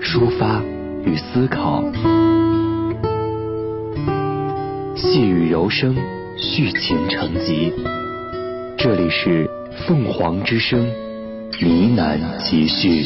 [0.00, 0.62] 抒发
[1.04, 1.82] 与思考，
[4.94, 5.94] 细雨柔声，
[6.36, 7.72] 续情成集。
[8.78, 9.50] 这里是
[9.86, 10.86] 凤凰之声
[11.60, 13.04] 呢喃集序。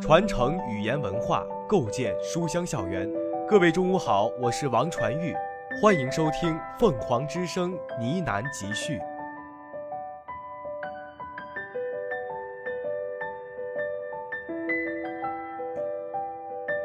[0.00, 3.08] 传承语言文化，构建书香校园。
[3.50, 5.34] 各位中午好，我是王传玉，
[5.82, 9.00] 欢迎收听凤凰之声呢喃集序。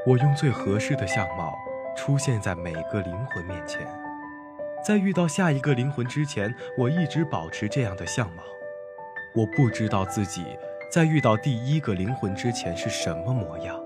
[0.08, 1.54] 我用最合适的相貌
[1.96, 3.88] 出现在每个灵魂面前，
[4.84, 8.42] 在遇到下一个灵魂之前，我一直保持这样的相貌。
[9.36, 10.58] 我不知道自己
[10.92, 13.80] 在遇到第一个灵魂之前是什么模样。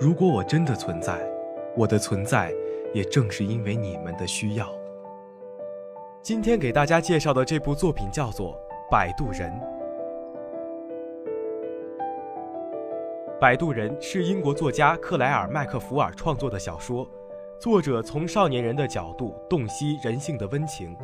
[0.00, 1.31] 如果我真的存在。
[1.74, 2.52] 我的存在，
[2.92, 4.68] 也正是因为你们的需要。
[6.22, 8.52] 今天给大家介绍的这部作品叫做
[8.90, 9.50] 《摆渡人》。
[13.40, 17.08] 《摆渡人》是英国作家克莱尔·麦克福尔创作的小说，
[17.58, 20.94] 作者从少年人的角度洞悉人性的温情，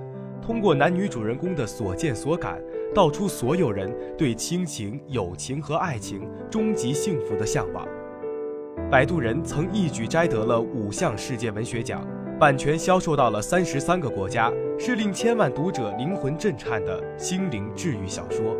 [0.40, 2.62] 通过男女主人公的所见所感，
[2.94, 7.84] 道出所有人对亲情、友情和爱情终极幸福的向往。
[8.90, 12.02] 《摆渡人》曾一举摘得了五项世界文学奖，
[12.40, 18.56] 版权销售到了三十三个国家，是令千万读者灵魂震颤的心灵治愈小说。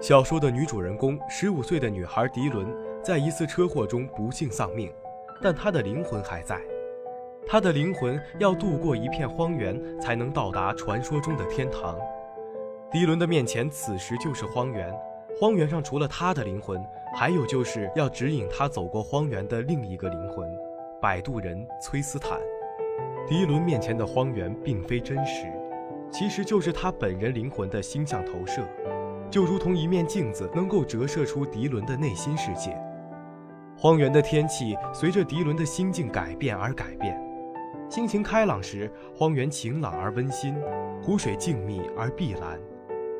[0.00, 2.66] 小说的女主人公十五岁的女孩迪伦，
[3.04, 4.90] 在一次车祸中不幸丧命，
[5.42, 6.58] 但她的灵魂还在。
[7.46, 11.98] 她的灵魂要渡过一片荒原，才能到达传说中的天堂。
[12.96, 14.90] 迪伦的面前此时就是荒原，
[15.38, 16.82] 荒原上除了他的灵魂，
[17.14, 20.48] 还有就是要指引他走过荒原的另一个灵魂——
[20.98, 22.40] 摆渡人崔斯坦。
[23.28, 25.44] 迪伦面前的荒原并非真实，
[26.10, 28.62] 其实就是他本人灵魂的星象投射，
[29.30, 32.74] 就如同一面镜子，能够折射出迪伦的内心世界。
[33.76, 37.22] 荒原的天气随着迪伦的心境改变而改变，
[37.90, 40.56] 心情开朗时，荒原晴朗而温馨，
[41.02, 42.58] 湖水静谧而碧蓝。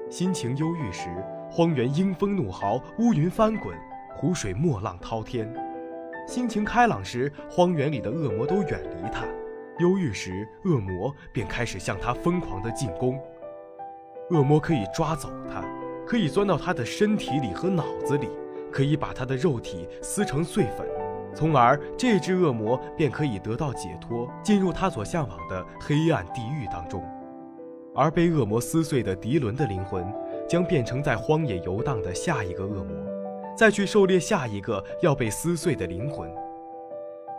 [0.09, 1.09] 心情忧郁时，
[1.51, 3.77] 荒原阴风怒号，乌云翻滚，
[4.15, 5.45] 湖水墨浪滔天；
[6.29, 9.25] 心情开朗时，荒原里的恶魔都远离他；
[9.81, 13.21] 忧郁时，恶魔便开始向他疯狂的进攻。
[14.31, 15.65] 恶魔可以抓走他，
[16.07, 18.29] 可以钻到他的身体里和脑子里，
[18.71, 20.87] 可以把他的肉体撕成碎粉，
[21.35, 27.03] 从而这只恶魔便可以得到解脱，进入他所向往的黑暗地狱当中。
[27.97, 30.07] 而被恶魔撕碎的迪伦的灵魂，
[30.47, 32.95] 将变成在荒野游荡的下一个恶魔，
[33.57, 36.31] 再去狩猎下一个要被撕碎的灵魂。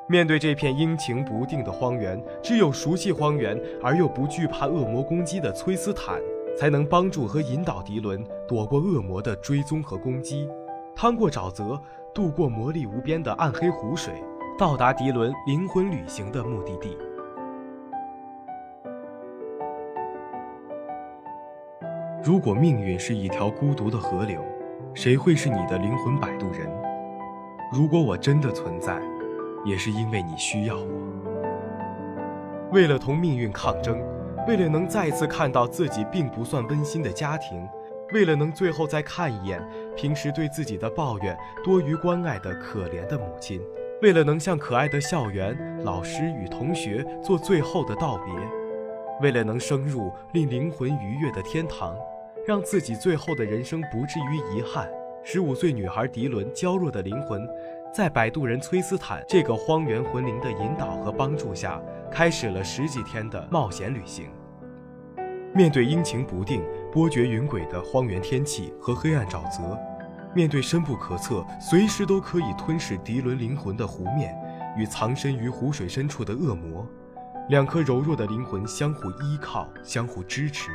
[0.09, 6.21] 面对这片阴晴不定的荒原，只有熟悉荒原而又不惧怕恶魔攻击的崔斯坦，
[6.57, 10.47] 才能帮助和引导迪伦躲过恶魔的追踪和攻击，
[10.95, 11.79] 趟过沼泽，
[12.13, 14.13] 渡过魔力无边的暗黑湖水，
[14.57, 16.97] 到达迪伦灵魂旅行的目的地。
[22.23, 24.41] 如果命运是一条孤独的河流，
[24.93, 26.67] 谁会是你的灵魂摆渡人？
[27.71, 28.99] 如果我真的存在，
[29.63, 30.87] 也是因为你需要我。
[32.71, 34.01] 为了同命运抗争，
[34.47, 37.67] 为了能再次看到自己并不算温馨的家庭，
[38.13, 39.61] 为了能最后再看一眼
[39.95, 43.61] 平时对自己的抱怨多于关爱的可怜的母亲，
[44.01, 48.33] 为了能向可爱的校园老师与同学做最后的道别，
[49.21, 51.95] 为了能升入令灵魂愉悦的天堂。
[52.47, 54.89] 让自己最后的人生不至于遗憾。
[55.21, 57.45] 十五岁女孩迪伦娇弱的灵魂，
[57.93, 64.29] 在摆渡人崔斯坦这个荒原魂灵的引导和帮助下，开始了十几天的冒险旅行。
[65.53, 69.77] 面对阴晴不定、波谲云诡的荒原天气和黑暗沼泽，
[70.33, 74.33] 面对深不可测、随时都可以吞噬迪伦灵魂的湖面
[74.77, 76.87] 与藏身于湖水深处的恶魔，
[77.49, 80.71] 两颗柔弱的灵魂相互依靠、相互支持。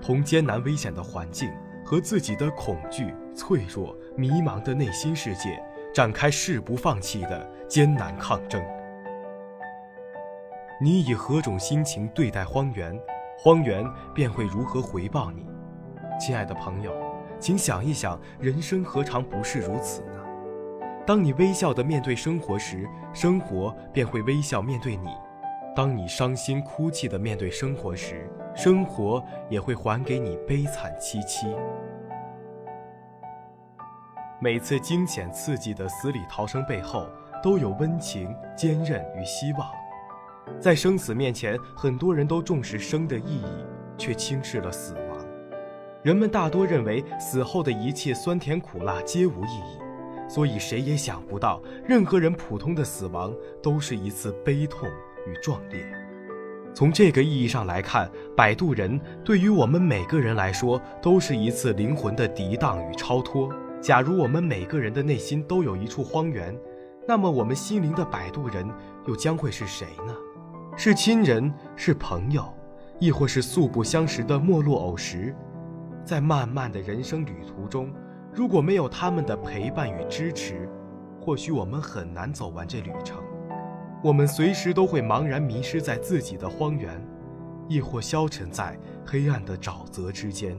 [0.00, 1.50] 同艰难危险的环境、
[1.84, 5.58] 和自己的恐惧、脆弱、迷茫的内心世界
[5.94, 8.62] 展开誓不放弃的艰难抗争。
[10.78, 13.00] 你以何种心情对待荒原，
[13.38, 13.82] 荒原
[14.14, 15.46] 便会如何回报你。
[16.20, 16.92] 亲爱的朋友，
[17.40, 20.20] 请想一想，人生何尝不是如此呢？
[21.06, 25.08] 当你微笑地面对生活时，生活便会微笑面对你；
[25.76, 31.46] 当你伤心哭泣地面对生活时，生活也会还给你悲惨戚戚。
[34.40, 37.06] 每次惊险刺激的死里逃生背后，
[37.42, 39.68] 都有温情、坚韧与希望。
[40.58, 43.66] 在生死面前，很多人都重视生的意义，
[43.98, 45.26] 却轻视了死亡。
[46.02, 49.78] 人们大多认为死后的一切酸甜苦辣皆无意义。
[50.26, 54.88] 所以，谁也想不到，任何人普通的死亡都是一次悲痛
[55.26, 55.84] 与壮烈。
[56.74, 63.50] 从这个意义上来看，摆渡人对于我们每个人来说，都是一次灵魂的涤荡与超脱。
[63.80, 66.54] 假如我们每个人的内心都有一处荒原，
[67.08, 68.68] 那么我们心灵的摆渡人
[69.06, 70.14] 又将会是谁呢？
[70.76, 72.44] 是亲人，是朋友，
[72.98, 75.34] 亦或是素不相识的陌路偶识？
[76.04, 77.90] 在漫漫的人生旅途中。
[78.34, 80.68] 如果没有他们的陪伴与支持，
[81.18, 83.16] 或许我们很难走完这旅程。
[84.02, 87.00] 我们随时都会茫然迷失在自己的荒原，
[87.68, 90.56] 亦或消沉在黑暗的沼泽之间。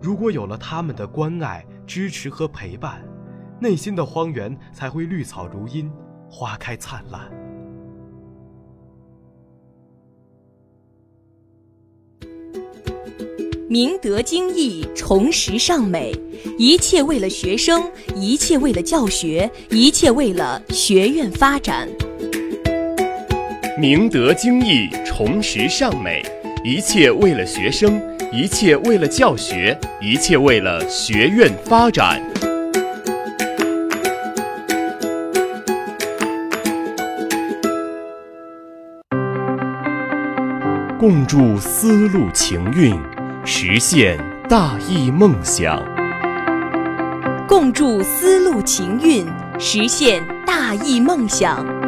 [0.00, 3.04] 如果有了他们的关爱、支持和陪伴，
[3.60, 5.92] 内心的荒原才会绿草如茵，
[6.28, 7.30] 花开灿烂。
[13.68, 16.12] 明德精义，重拾尚美，
[16.58, 21.88] 一切为了学生，一切为了教学，一切为了学院发展。
[23.78, 26.22] 明德精义，重拾尚美，
[26.62, 32.22] 一切为了学生，一切为了教学，一切为了学院发展。
[40.98, 42.94] 共筑丝路情韵。
[43.44, 44.16] 实现
[44.48, 45.82] 大义梦想，
[47.48, 49.26] 共筑丝路情韵，
[49.58, 51.81] 实现大义梦想。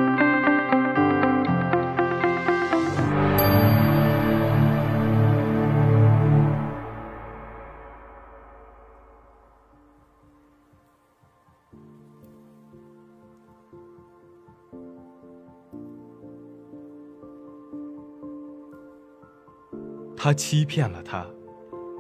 [20.25, 21.27] 他欺骗了他。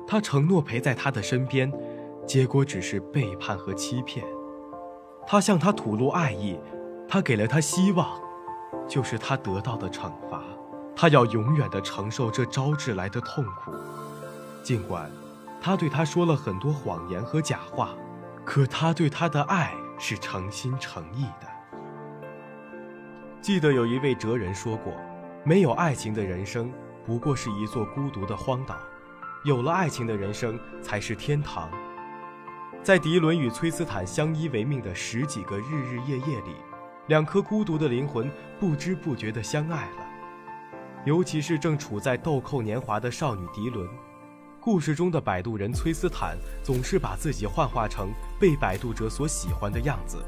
[0.08, 1.70] 他承诺陪在他的身边，
[2.26, 4.24] 结果只是背叛和欺骗。
[5.26, 6.58] 他向他吐露爱意，
[7.06, 8.18] 他给了他希望，
[8.88, 10.42] 就是他得到的惩罚。
[10.96, 13.72] 他要永远的承受这招致来的痛苦。
[14.62, 15.10] 尽管
[15.60, 17.90] 他对他说了很多谎言和假话，
[18.42, 21.46] 可他对他的爱是诚心诚意的。
[23.42, 24.94] 记得有一位哲人说过
[25.44, 26.72] ：“没有爱情的人生，
[27.06, 28.76] 不过是一座孤独的荒岛。”
[29.44, 31.70] 有了爱情的人生才是天堂。
[32.82, 36.56] 在迪伦与崔斯坦相依为命的十几个日日夜夜里，
[37.08, 40.06] 两颗孤独的灵魂不知不觉地相爱了。
[41.04, 43.86] 尤其是正处在豆蔻年华的少女迪伦，
[44.60, 48.08] 故事中的摆渡人崔斯坦总是把自己幻化成
[48.40, 50.24] 被摆渡者所喜欢的样子，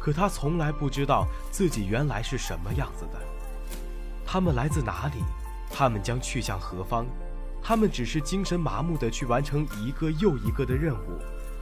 [0.00, 3.20] 可他从来不知道自己原来是什么样子的。
[4.26, 5.22] 他们来自哪里？
[5.72, 7.06] 他们将去向何方？
[7.62, 11.18] 他们只是精神麻木地去完成一个又一个的任务，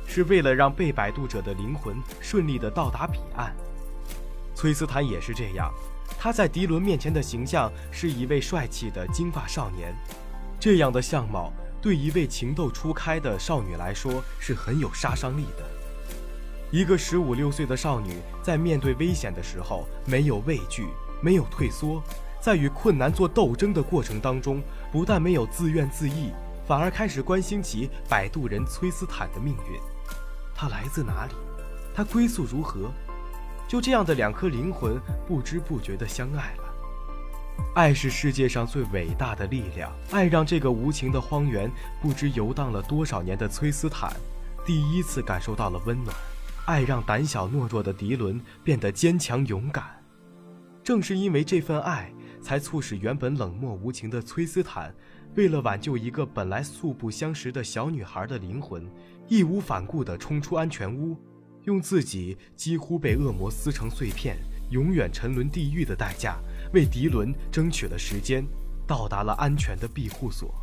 [0.06, 3.54] 是为了让被摆渡者的灵魂顺利地到达彼岸。
[4.54, 5.70] 崔斯坦也是这样，
[6.18, 9.94] 他在迪伦面前的形象是一位帅气的金发少年，
[10.58, 15.64] 这样的相貌对一位情窦初开的少女来说是很有杀伤力的。
[16.70, 20.86] 一个十五六岁的少女在面对危险的时候没有畏惧，
[21.20, 22.02] 没有退缩。
[22.40, 26.32] 在与困难做斗争的过程当中，不但没有自怨自艾，
[26.66, 29.78] 反而开始关心起摆渡人崔斯坦的命运。
[30.54, 31.32] 他来自哪里？
[31.94, 32.90] 他归宿如何？
[33.68, 36.64] 就这样的两颗灵魂，不知不觉地相爱了。
[37.74, 39.92] 爱是世界上最伟大的力量。
[40.10, 41.70] 爱让这个无情的荒原，
[42.00, 44.12] 不知游荡了多少年的崔斯坦，
[44.64, 46.16] 第一次感受到了温暖。
[46.66, 49.84] 爱让胆小懦弱的迪伦变得坚强勇敢。
[50.82, 52.10] 正是因为这份爱。
[52.42, 54.94] 才促使原本冷漠无情的崔斯坦，
[55.36, 58.88] 为了挽救一个本来素不相识的小女孩的灵魂，
[59.28, 61.16] 义无反顾地冲出安全屋，
[61.64, 64.36] 用自己几乎被恶魔撕成碎片、
[64.70, 66.38] 永远沉沦地狱的代价，
[66.72, 68.44] 为迪伦争取了时间，
[68.86, 70.54] 到达了安全的庇护所。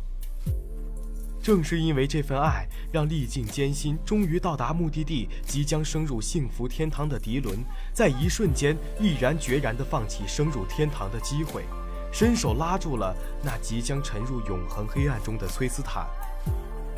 [1.48, 7.56] 正是因为这份爱，让历尽艰辛终于到达目的地、即将升入幸福天堂的迪伦，
[7.90, 11.64] 在一瞬间毅然决然地放弃升入天堂的机会，
[12.12, 16.06] 伸手拉住了那即将沉入永恒黑暗中的崔斯坦。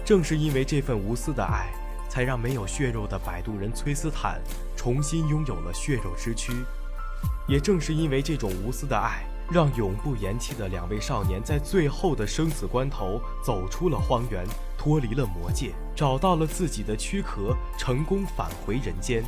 [0.04, 1.70] 正是因为这份无私的爱，
[2.08, 4.42] 才让没有血肉的摆渡人崔斯坦
[4.76, 6.52] 重新拥有了血肉之躯。
[7.46, 9.24] 也正是因为这种无私的爱。
[9.50, 14.46] 让永不言弃的两位少年在最后的生死关头走出了荒原，
[14.78, 19.24] 脱离了魔界，找到了自己的躯壳，成功返回人间。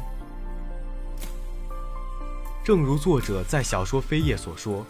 [2.65, 4.87] 正如作者在小说《飞叶》所说：“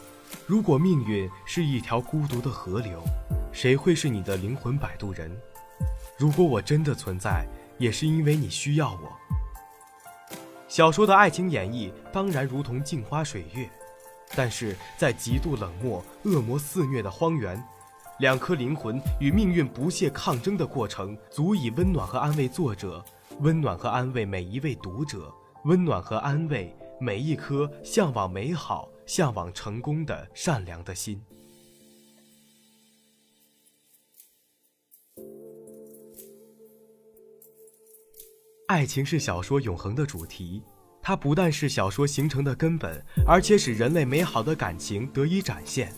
[0.46, 3.02] 如果命运是一条孤独的河流，
[3.50, 5.34] 谁会是你的灵魂摆渡人？
[6.18, 7.48] 如果我真的存在，
[7.78, 9.10] 也是因为你需要我。”
[10.68, 13.70] 小说的爱情演绎当然如同镜花水月。
[14.34, 17.62] 但是在极度冷漠、恶魔肆虐的荒原，
[18.18, 23.04] 两颗灵魂与命运不懈抗争的过程，足以温暖和安慰作者，
[23.40, 25.32] 温暖和安慰每一位读者，
[25.64, 31.22] 温暖和安慰每一颗向往美好、向往成功的善良的心。
[38.68, 40.62] 爱情是小说永恒的主题。
[41.02, 45.92] 它不但是小说形成的根本，而且使人类美好的感情得以展现。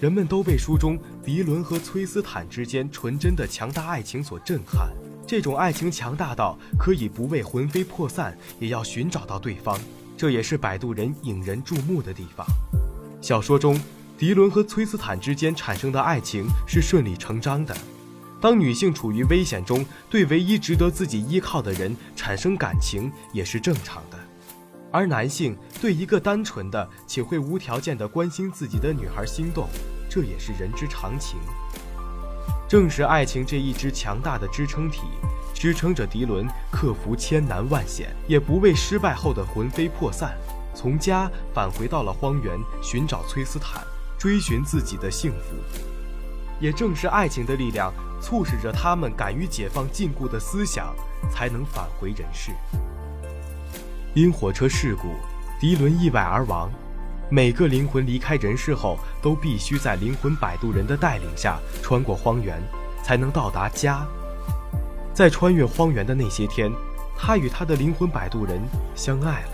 [0.00, 4.90] 人们都被书中迪伦和崔斯坦之间纯真的强大爱情所震撼。
[5.26, 9.78] 这种爱情强大到可以不为魂飞魄散，也要寻找到对方。
[10.16, 12.44] 这也是摆渡人引人注目的地方。
[13.20, 13.80] 小说中，
[14.16, 17.76] 迪伦和崔斯坦之间产生的爱情是顺理成章的。
[18.40, 24.18] 当女性处于危险中，对唯一值得自己依靠的人产生感情，也是正常的。
[24.90, 29.68] 而男性对一个单纯的且会无条件的关心自己的女孩心动，
[30.08, 31.38] 这也是人之常情。
[32.68, 35.02] 正是爱情这一支强大的支撑体，
[35.54, 40.36] 支撑着迪伦克服千难万险，也不畏失败后的魂飞魄散，
[40.74, 43.82] 从家返回到了荒原，寻找崔斯坦，
[44.18, 45.56] 追寻自己的幸福。
[46.60, 50.94] 也正是爱情的力量，促使着他们敢于解放禁锢的思想，
[51.30, 52.52] 才能返回人世。
[54.14, 55.14] 因火车事故，
[55.60, 56.70] 迪伦意外而亡。
[57.30, 62.58] 每个灵魂离开人世后，都必须在灵魂摆渡人的带领下穿过荒原，
[63.02, 64.04] 才能到达家。
[65.12, 66.72] 在穿越荒原的那些天，
[67.16, 68.60] 他与他的灵魂摆渡人
[68.94, 69.50] 相爱了。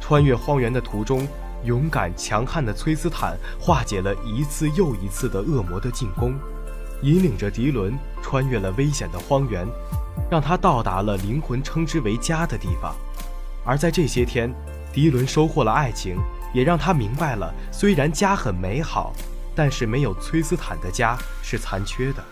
[0.00, 1.28] 穿越荒原的途中，
[1.64, 6.34] 勇敢强悍的崔斯坦化解了一次又一次的恶魔的进攻，
[7.02, 9.68] 引领着迪伦穿越了危险的荒原，
[10.30, 12.94] 让他到达了灵魂称之为家的地方。
[13.64, 14.52] 而在这些天，
[14.92, 16.16] 迪伦收获了爱情，
[16.52, 19.12] 也让他明白了，虽然家很美好，
[19.54, 22.24] 但是没有崔斯坦的家是残缺的，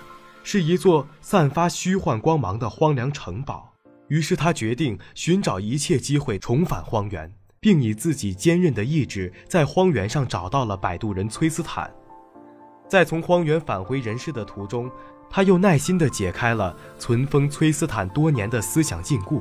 [0.43, 3.73] 是一座散发虚幻光芒的荒凉城堡。
[4.09, 11.89] 于是他决定寻找一切机会重返荒原，并以自己坚韧的意志，在荒原上找到了摆渡人崔斯坦。
[12.89, 14.91] 在从荒原返回人世的途中，
[15.31, 19.41] 他又耐心地解开了存封崔斯坦多年的思想禁锢。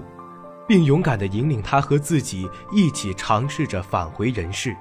[0.69, 4.77] 并勇敢地引领他和自己一起尝试着返回人世，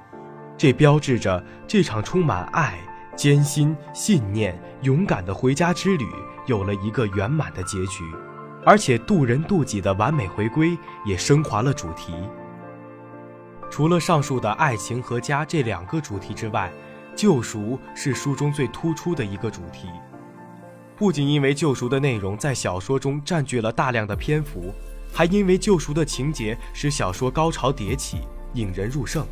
[0.54, 2.78] 这标志着这场充满爱、
[3.16, 6.06] 艰辛、信念、勇敢的回家之旅
[6.44, 8.04] 有了一个圆满的结局，
[8.66, 10.76] 而且渡人渡己的完美回归
[11.06, 12.12] 也升华了主题。
[13.70, 16.70] 除了上述的爱情和家这两个主题之外，
[17.16, 19.88] 救赎是书中最突出的一个主题，
[20.96, 24.70] 不仅因为救赎的内容在小说中占据了大量的篇幅。
[25.12, 28.18] 还因为救赎的情节使小说高潮迭起，
[28.54, 29.26] 引人入胜。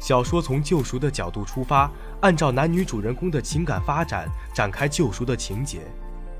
[0.00, 1.88] 小说从救赎的角度出发，
[2.20, 5.82] 按照男女主人公的情感发展展开救赎的情节，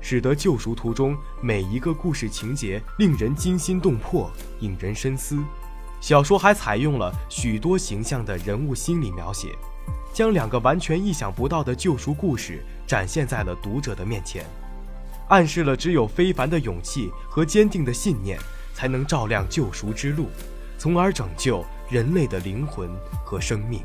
[0.01, 5.41] 使得救赎途中每一个故事情节令人惊心动魄，引人深思。
[6.01, 9.55] 小说还采用了许多形象的人物心理描写，
[10.13, 14.45] 将两个完全意想不到的救赎故事展现在了读者的面前。
[15.33, 18.37] 暗示了只有非凡的勇气和坚定的信念，
[18.71, 20.27] 才能照亮救赎之路，
[20.77, 22.87] 从而拯救人类的灵魂
[23.25, 23.81] 和生命。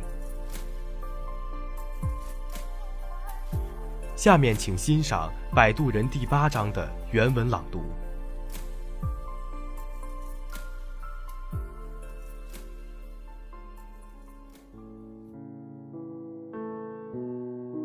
[4.14, 7.82] 下面请欣赏《摆渡人》第八章的原文朗读。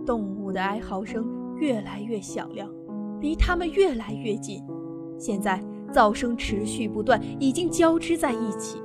[0.06, 2.70] 动物的哀嚎声越来越响亮。
[3.24, 4.62] 离他们越来越近，
[5.18, 5.58] 现在
[5.94, 8.84] 噪声持续不断，已经交织在一起。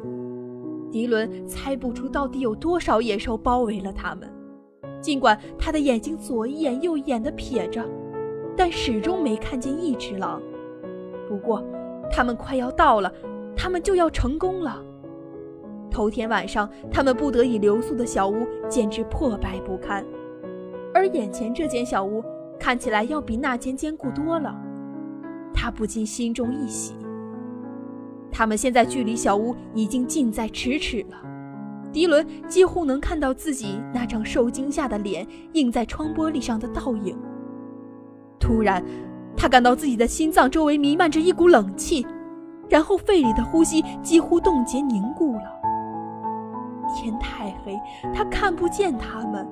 [0.93, 4.33] 迪伦猜不出到底有多少野兽包围了他们，
[5.01, 7.85] 尽管他的眼睛左一眼右一眼地瞥着，
[8.57, 10.41] 但始终没看见一只狼。
[11.29, 11.61] 不过，
[12.09, 13.13] 他们快要到了，
[13.57, 14.81] 他们就要成功了。
[15.91, 20.07] 头天晚上，他们不得已留宿的小屋简直破败不堪，
[20.95, 22.23] 而眼前这间小屋
[22.59, 24.55] 看起来要比那间坚固多了。
[25.55, 26.95] 他不禁心中一喜。
[28.31, 31.17] 他们现在距离小屋已经近在咫尺了，
[31.93, 37.19] 迪伦几乎能看到自己那张受惊吓的脸映在窗玻璃上的倒影。
[38.39, 38.85] 突然，
[39.37, 42.07] 他感到自己的心脏周围弥漫着一股冷气，
[42.69, 45.43] 然后肺里的呼吸几乎冻结凝固了。
[46.95, 47.77] 天太黑，
[48.15, 49.47] 他看不见他们，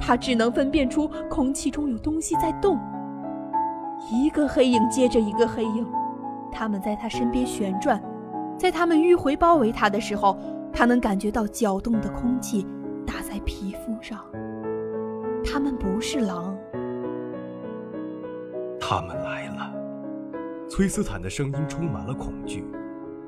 [0.00, 2.78] 他只能分辨出空气中有东西在动。
[4.10, 5.86] 一个黑影接着一个黑影，
[6.52, 8.00] 他们在他身边旋转，
[8.56, 10.38] 在他们迂回包围他的时候，
[10.72, 12.66] 他能感觉到搅动的空气
[13.06, 14.18] 打在皮肤上。
[15.44, 16.56] 他们不是狼。
[18.80, 19.74] 他们来了。
[20.70, 22.64] 崔斯坦的声音充满了恐惧，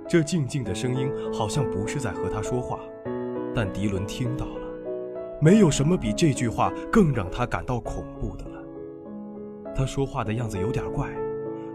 [0.07, 2.79] 这静静的声音好像不是在和他说话，
[3.55, 4.47] 但迪伦听到。
[5.41, 8.63] 没有什么比这句话更让他感到恐怖的了。
[9.75, 11.09] 他说话的样子有点怪，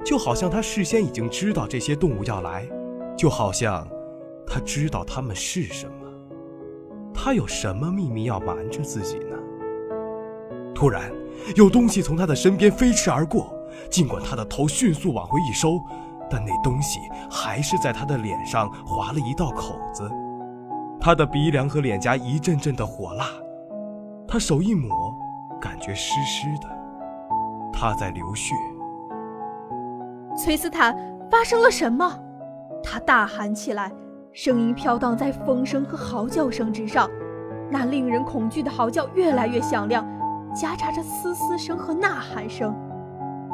[0.03, 2.67] 就好像他事先已经知道这些动物要来，
[3.17, 3.87] 就好像
[4.45, 5.93] 他知道他们是什么。
[7.13, 9.35] 他有什么秘密要瞒着自己呢？
[10.75, 11.11] 突然，
[11.55, 13.51] 有东西从他的身边飞驰而过。
[13.89, 15.81] 尽管他的头迅速往回一收，
[16.29, 20.09] 但那东西还是在他的脸上划了一道口子。
[20.99, 23.27] 他的鼻梁和脸颊一阵阵的火辣，
[24.27, 25.15] 他手一抹，
[25.61, 26.67] 感觉湿湿的。
[27.71, 28.53] 他在流血。
[30.37, 30.95] 崔斯坦，
[31.29, 32.11] 发生了什么？
[32.83, 33.91] 他大喊起来，
[34.33, 37.09] 声音飘荡在风声和嚎叫声之上。
[37.69, 40.05] 那令人恐惧的嚎叫越来越响亮，
[40.53, 42.75] 夹杂着嘶嘶声和呐喊声。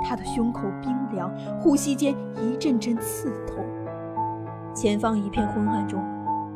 [0.04, 3.64] 他的胸口冰凉，呼吸间一阵阵刺痛。
[4.74, 6.04] 前方一片昏暗中，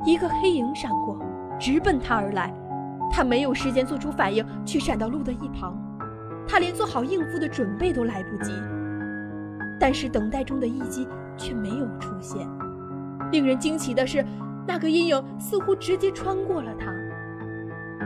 [0.03, 1.17] 一个黑影闪过，
[1.59, 2.51] 直奔他而来。
[3.11, 5.77] 他没有时间做出反应，去闪到路的一旁。
[6.47, 8.51] 他连做好应付的准备都来不及。
[9.79, 12.47] 但是等待中的一击却没有出现。
[13.31, 14.23] 令人惊奇的是，
[14.67, 16.93] 那个阴影似乎直接穿过了他。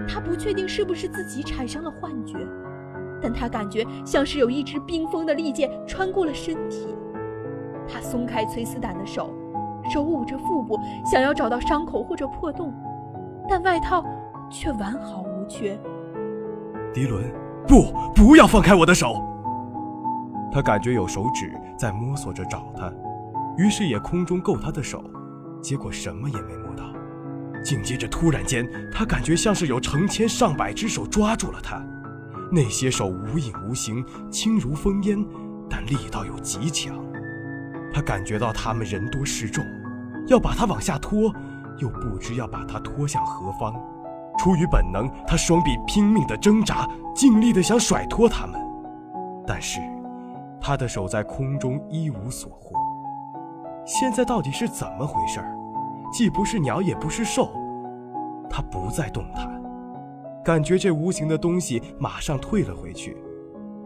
[0.07, 2.38] 他不确定是不是自己产生了幻觉。
[3.21, 6.95] 但他感觉像是有一支冰封的利剑穿过了身体，
[7.85, 9.33] 他松开崔斯坦的手，
[9.93, 12.73] 手捂着腹部，想要找到伤口或者破洞，
[13.49, 14.03] 但外套
[14.49, 15.79] 却完好无缺。
[16.93, 17.23] 迪伦，
[17.67, 19.23] 不，不要放开我的手！
[20.51, 22.91] 他感觉有手指在摸索着找他，
[23.57, 25.03] 于是也空中够他的手，
[25.62, 26.85] 结果什么也没摸到。
[27.63, 31.79] 紧接着，突然间，他感觉像是有成千上百只手抓住了他。
[32.51, 35.23] 那些手无影无形，轻如风烟，
[35.69, 36.97] 但力道又极强。
[37.93, 39.63] 他感觉到他们人多势众，
[40.27, 41.31] 要把他往下拖，
[41.77, 43.75] 又不知要把他拖向何方。
[44.39, 48.58] 出于本能，他双臂拼命地挣扎，尽力地想甩脱他们，
[49.45, 49.82] 但是
[50.62, 52.73] 他的手在空中一无所获。
[53.86, 55.41] 现在到底是怎么回事？
[56.13, 57.49] 既不是鸟，也不是兽，
[58.49, 59.62] 他不再动弹。
[60.41, 63.17] 感觉这无形的东西马上退了回去，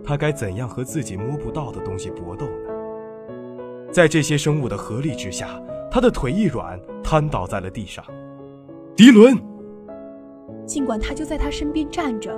[0.06, 3.92] 他该怎样和自己摸不到的东西搏斗呢？
[3.92, 8.06] 在这些生物的合力之下，他的腿一软，瘫倒在了地上。
[8.96, 9.36] 迪伦，
[10.66, 12.34] 尽管他就在他身边站着，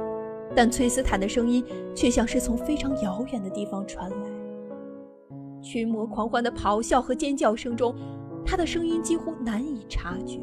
[0.55, 1.63] 但崔斯坦的声音
[1.95, 5.61] 却像是从非常遥远的地方传来。
[5.61, 7.95] 群魔狂欢的咆哮和尖叫声中，
[8.45, 10.39] 他的声音几乎难以察觉。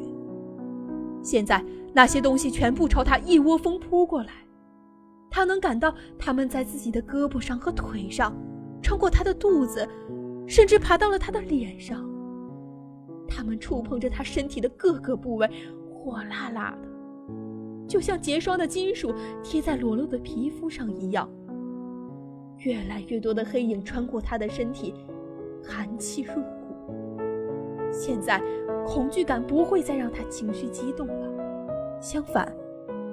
[1.21, 1.63] 现在。
[1.95, 4.31] 那些东西全部朝他一窝蜂扑过来，
[5.29, 8.35] 他能感到他们在自己的胳膊上和腿上，
[8.81, 9.87] 穿过他的肚子，
[10.47, 12.03] 甚至爬到了他的脸上。
[13.27, 15.47] 他们触碰着他身体的各个部位，
[15.93, 16.87] 火辣辣的，
[17.93, 21.29] 就像结霜的金属贴在裸露的皮肤上一样。
[22.57, 24.95] 越来越多的黑影穿过他的身体，
[25.63, 26.97] 寒气入骨。
[27.91, 28.41] 现在，
[28.83, 31.99] 恐惧感不会再让他情绪激动了。
[32.01, 32.51] 相反，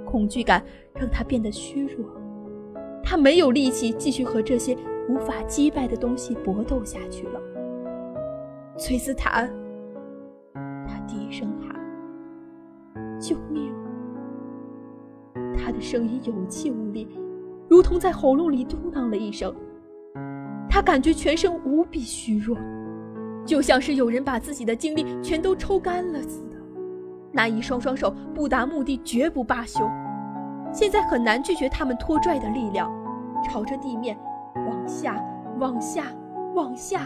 [0.07, 0.65] 恐惧感
[0.95, 2.11] 让他变得虚弱，
[3.05, 4.75] 他没有力气继续和这些
[5.11, 7.41] 无法击败的东西搏斗下去了。
[8.79, 9.53] 崔斯坦，
[10.89, 11.79] 他低声喊
[13.21, 13.70] ：“救命！”
[15.57, 17.09] 他的声音有气无力，
[17.69, 19.55] 如同在喉咙里嘟囔了一声。
[20.69, 22.57] 他感觉全身无比虚弱，
[23.45, 26.57] 就像是有人把自己的精力全都抽干了似的。
[27.33, 29.89] 那一双双手不达目的绝不罢休，
[30.73, 32.91] 现在很难拒绝他们拖拽的力量。
[33.43, 34.19] 朝着地面，
[34.55, 35.17] 往下，
[35.59, 36.05] 往下，
[36.55, 37.01] 往下，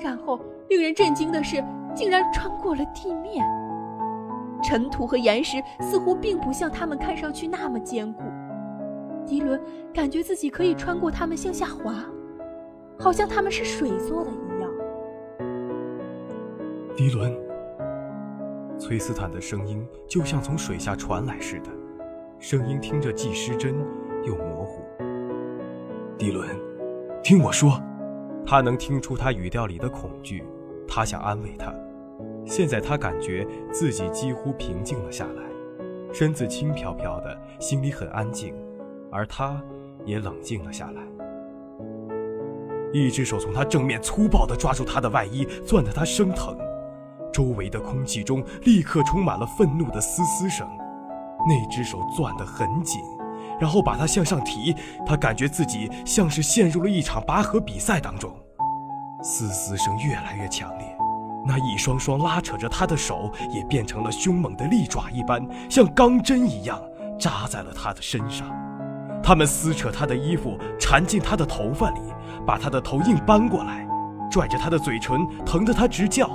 [0.00, 1.62] 然后令人震惊的是，
[1.94, 3.44] 竟然穿过了地面。
[4.64, 8.22] 尘土和岩石似乎并不像他们看上去那么坚固。
[9.26, 9.60] 迪伦
[9.92, 11.94] 感觉自己可以穿过它们向下滑，
[12.98, 14.70] 好像它们是水做的一样。
[16.96, 17.34] 迪伦，
[18.78, 21.70] 崔斯坦的声音就像从水下传来似的，
[22.38, 23.74] 声音听着既失真
[24.24, 24.82] 又模糊。
[26.16, 26.48] 迪伦，
[27.22, 27.80] 听我说，
[28.46, 30.44] 他能听出他语调里的恐惧，
[30.86, 31.74] 他想安慰他。
[32.44, 35.42] 现在他感觉自己几乎平静了下来，
[36.12, 38.54] 身子轻飘飘的，心里很安静。
[39.10, 39.62] 而他，
[40.04, 41.02] 也冷静了下来。
[42.92, 46.56] 一只手从他正面粗暴地抓住他的外衣，攥得他生疼。
[47.32, 50.68] 周围的空气中立刻充满了愤怒的嘶嘶声。
[51.48, 53.00] 那只手攥得很紧，
[53.60, 54.74] 然后把他向上提。
[55.04, 58.32] 他感觉自己像是陷入了一场拔河比赛当中。
[59.22, 60.93] 嘶嘶声越来越强烈，
[61.46, 66.80] 那一双双拉扯着他的手也变成了凶猛的利爪一般，像钢针一样
[67.18, 68.46] 扎在了他的身上。
[69.22, 72.00] 他们撕扯他的衣服，缠进他的头发里，
[72.46, 73.86] 把他的头硬扳过来，
[74.30, 76.28] 拽着他的嘴唇，疼得他直叫。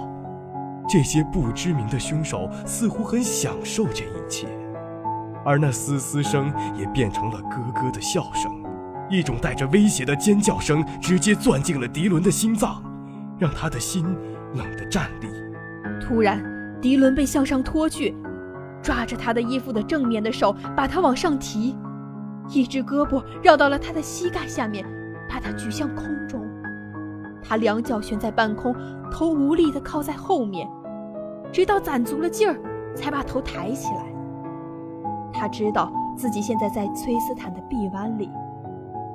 [0.87, 4.47] 这些不知名的凶手似乎很享受这一切，
[5.45, 8.51] 而那嘶嘶声也变成了咯咯的笑声，
[9.07, 12.83] 一种带着威胁的尖叫声直接钻进了迪伦的心脏，
[13.37, 14.03] 让他的心
[14.53, 15.27] 冷得战栗。
[15.99, 16.41] 突然，
[16.81, 18.15] 迪伦被向上拖去，
[18.81, 21.77] 抓着他的衣服的正面的手把他往上提。
[22.49, 24.85] 一只胳膊绕到了他的膝盖下面，
[25.29, 26.41] 把他举向空中。
[27.43, 28.75] 他两脚悬在半空，
[29.11, 30.67] 头无力地靠在后面，
[31.51, 32.59] 直到攒足了劲儿，
[32.95, 34.05] 才把头抬起来。
[35.31, 38.31] 他知道自己现在在崔斯坦的臂弯里，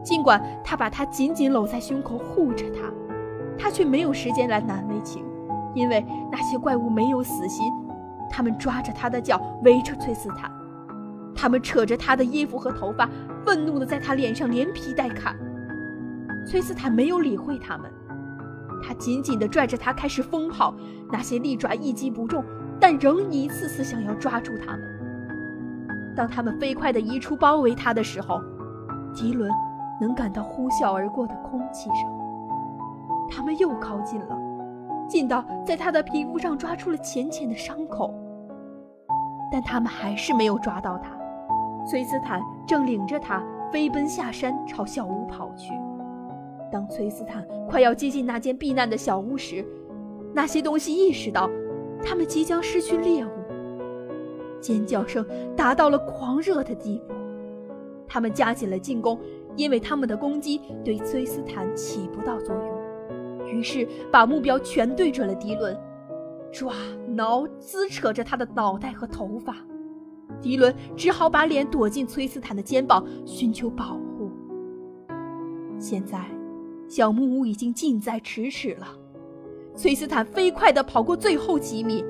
[0.02, 2.88] 尽管他把他紧紧搂在胸口护着他，
[3.58, 5.24] 他却没有时间来难为情，
[5.74, 7.72] 因为那些怪物没有死心，
[8.30, 10.50] 他们抓着他的脚，围着崔斯坦。
[11.34, 13.08] 他们扯着他的衣服和头发，
[13.44, 15.34] 愤怒地在他脸上连皮带砍。
[16.46, 17.90] 崔斯坦没有理会他们，
[18.82, 20.74] 他紧紧地拽着他开始疯跑。
[21.10, 22.44] 那些利爪一击不中，
[22.80, 24.80] 但仍一次次想要抓住他们。
[26.16, 28.40] 当他们飞快地移出包围他的时候，
[29.14, 29.50] 迪伦
[30.00, 32.13] 能感到呼啸而过的空气声。
[33.28, 34.38] 他们又靠近了，
[35.08, 38.14] 近到在他的皮肤上抓出了浅浅的伤口。
[39.52, 41.16] 但他们还是没有抓到他。
[41.86, 45.72] 崔斯坦正领着他飞奔下山，朝小屋跑去。
[46.72, 49.64] 当崔斯坦快要接近那间避难的小屋时，
[50.32, 51.48] 那些东西意识到
[52.04, 53.30] 他们即将失去猎物，
[54.60, 57.14] 尖叫声达到了狂热的地步。
[58.08, 59.18] 他们加紧了进攻，
[59.54, 62.73] 因为他们的攻击对崔斯坦起不到作用，
[63.46, 65.78] 于是把目标全对准了迪伦，
[66.52, 66.74] 抓、
[67.08, 69.56] 挠、撕扯着他的脑袋和头发。
[70.40, 74.30] 迪伦只好把脸躲进崔斯坦的肩膀，寻求保护。
[75.78, 76.24] 现在，
[76.88, 78.86] 小木屋已经近在咫尺了。
[79.76, 82.04] 崔斯坦飞快地跑过最后几米，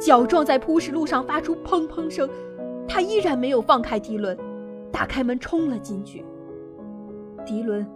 [0.00, 2.28] 脚撞在铺石路上，发出砰砰声。
[2.86, 4.36] 他依然没有放开迪伦，
[4.90, 6.24] 打开门冲了进去。
[7.44, 7.86] 迪伦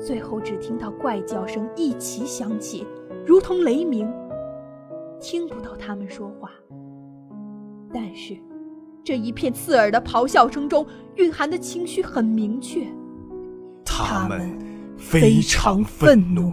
[0.00, 2.86] 最后只听到怪叫声一齐响起，
[3.26, 4.10] 如同雷鸣，
[5.20, 6.50] 听不到他们说话。
[7.92, 8.36] 但是。
[9.02, 10.86] 这一片刺耳的咆哮声中
[11.16, 12.86] 蕴含的情绪很明确，
[13.82, 14.56] 他们
[14.94, 16.52] 非常愤怒。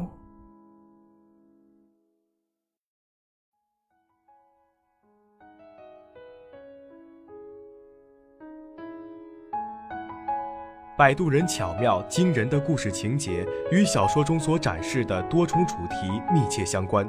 [10.97, 17.07] 摆渡人巧妙惊人的故事情节与小说中所展示的多重主题密切相关，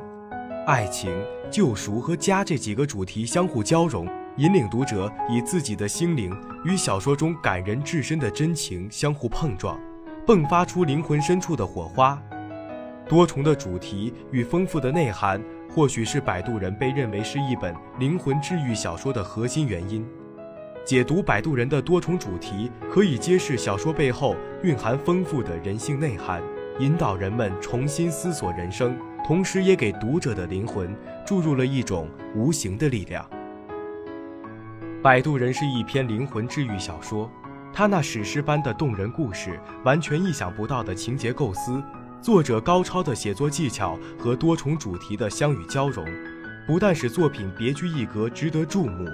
[0.66, 1.10] 爱情、
[1.50, 4.06] 救赎和家这几个主题相互交融。
[4.36, 6.30] 引领读者以自己的心灵
[6.66, 9.80] 与小说中感人至深的真情相互碰撞，
[10.26, 12.22] 迸发出灵魂深处的火花。
[13.08, 15.42] 多重的主题与丰富的内涵，
[15.74, 20.06] 或许是《摆渡人》被认为是一本灵魂治愈小说的核心原因。
[20.88, 26.42] 解读《摆渡人》的多重主题，可以揭示小说背后蕴含丰富的人性内涵，
[26.78, 30.96] 引导人们重新思索人生，同时也给读者的灵魂
[31.26, 33.22] 注入了一种无形的力量。
[35.02, 37.30] 《摆渡人》是一篇灵魂治愈小说，
[37.70, 41.82] 他那史诗般的动人故事，完全意想不到的情节构思，
[42.22, 46.02] 作者高超的写作技巧和多重主题的相与交融，
[46.66, 49.06] 不但使作品别具一格、值得注目，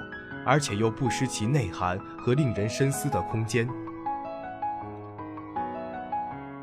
[0.45, 3.67] 而且又不失其内涵和令人深思的空间。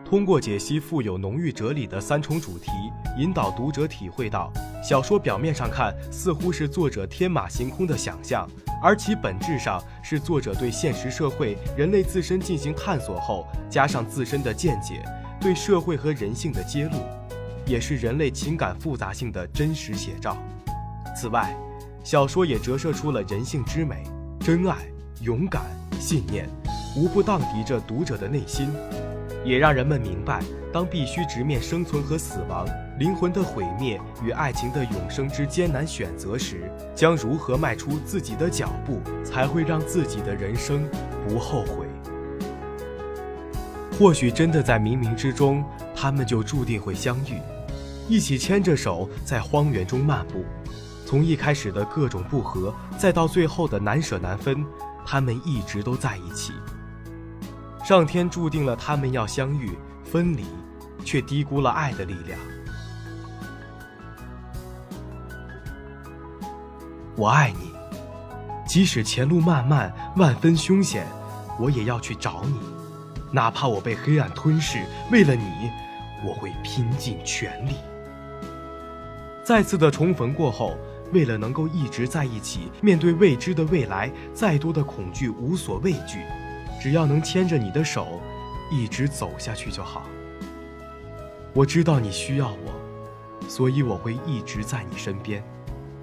[0.05, 2.71] 通过解析富有浓郁哲理的三重主题，
[3.19, 4.53] 引导读者体会到，
[4.85, 8.47] 小说表面上看似乎是作者天马行空的想象，
[8.83, 15.03] 而其本质上是作者对现实社会、人类自身进行探索后，加上自身的见解，
[15.41, 16.99] 对社会和人性的揭露，
[17.65, 20.37] 也是人类情感复杂性的真实写照。
[21.17, 21.57] 此外，
[22.05, 24.03] 小说也折射出了人性之美，
[24.41, 24.77] 真爱、
[25.21, 25.63] 勇敢、
[26.01, 26.49] 信念，
[26.97, 28.69] 无不荡涤着读者的内心。
[29.45, 30.41] 也让人们明白，
[30.73, 32.67] 当必须直面生存和死亡、
[32.99, 40.89] 灵魂的毁灭与爱情的永生之艰难选择时，将如何迈出自己的脚步，才会让自己的人生
[41.27, 41.87] 不后悔。
[43.99, 47.41] 或许真的在冥冥之中，他们就注定会相遇，
[48.09, 50.45] 一起牵着手在荒原中漫步。
[51.13, 54.65] 从一开始的各种不和，再到最后的难舍难分，
[55.05, 56.55] 他们一直都在一起。
[57.85, 60.47] 上天注定了他们要相遇、分离，
[61.05, 62.41] 却低估了爱的力量。
[67.15, 67.75] 我爱你，
[68.67, 71.07] 即使前路漫漫、万分凶险，
[71.61, 72.59] 我也要去找你。
[73.31, 75.71] 哪怕我被黑暗吞噬，为了你，
[76.27, 77.75] 我会拼尽全力。
[79.45, 80.79] 再次的重逢过后，
[81.13, 86.21] 为了能够一直在一起，面对未知的未来，再多的恐惧无所畏惧。
[86.81, 88.21] 只要能牵着你的手，
[88.71, 90.03] 一直走下去就好。
[91.55, 95.45] 我知道你需要我，所以我会一直在你身边。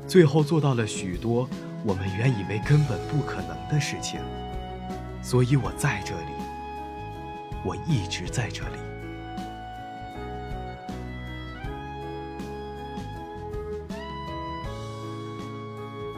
[0.08, 1.48] 最后做到了许多
[1.84, 4.20] 我们原以为根本不可能的事情，
[5.22, 6.32] 所以我在这里，
[7.66, 8.89] 我一直在这里。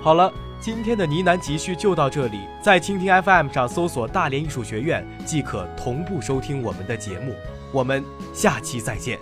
[0.02, 0.32] 好了。
[0.62, 7.34] 今天的呢喃集序就到这里，在蜻蜓 FM 上搜索“大连艺术学院”即可同步收听我们的节目。
[7.72, 9.18] 我们下期再见。